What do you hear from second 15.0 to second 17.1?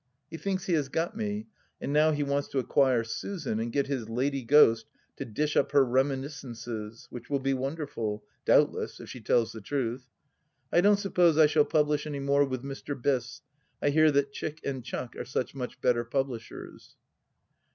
are such much better publishers.